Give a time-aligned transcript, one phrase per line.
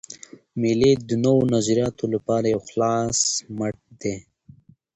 [0.59, 3.19] مېلې د نوو نظریاتو له پاره یو خلاص
[3.57, 4.17] مټ دئ.